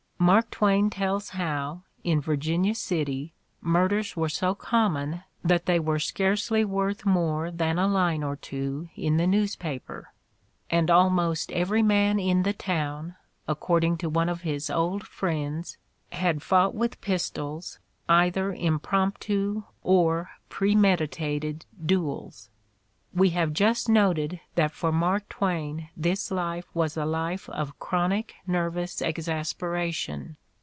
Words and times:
Mark 0.23 0.51
Twain 0.51 0.91
tells 0.91 1.29
how, 1.29 1.81
in 2.03 2.21
Virginia 2.21 2.75
City, 2.75 3.33
murders 3.59 4.15
were 4.15 4.29
so 4.29 4.53
common 4.53 5.23
that 5.43 5.65
they 5.65 5.79
were 5.79 5.97
scarcely 5.97 6.63
worth 6.63 7.07
more 7.07 7.49
than 7.49 7.79
a 7.79 7.87
line 7.87 8.21
or 8.21 8.35
two 8.35 8.87
in 8.95 9.17
the 9.17 9.25
newspaper, 9.25 10.13
and 10.69 10.91
"almost 10.91 11.51
every 11.53 11.81
man" 11.81 12.19
in 12.19 12.43
the 12.43 12.53
town, 12.53 13.15
according 13.47 13.97
to 13.97 14.09
one 14.09 14.29
of 14.29 14.41
his 14.41 14.69
old 14.69 15.07
friends, 15.07 15.79
"had 16.11 16.43
fought 16.43 16.75
with 16.75 17.01
pistols 17.01 17.79
either 18.07 18.53
impromptu 18.53 19.63
or 19.81 20.29
premeditated 20.49 21.65
duels." 21.83 22.47
We 23.13 23.31
have 23.31 23.51
just 23.51 23.89
noted 23.89 24.39
that 24.55 24.71
for 24.71 24.89
Mark 24.89 25.27
Twain 25.27 25.89
this 25.97 26.31
life 26.31 26.73
was 26.73 26.95
a 26.95 27.03
life 27.05 27.49
of 27.49 27.77
chronic 27.77 28.35
nervous 28.47 29.01
exasperation. 29.01 30.37